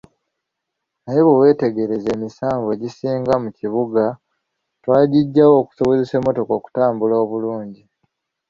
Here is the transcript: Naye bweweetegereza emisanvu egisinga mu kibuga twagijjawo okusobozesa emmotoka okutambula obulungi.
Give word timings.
Naye 1.03 1.21
bweweetegereza 1.25 2.09
emisanvu 2.17 2.67
egisinga 2.75 3.33
mu 3.43 3.49
kibuga 3.59 4.03
twagijjawo 4.81 5.55
okusobozesa 5.61 6.13
emmotoka 6.15 6.51
okutambula 6.59 7.15
obulungi. 7.23 7.83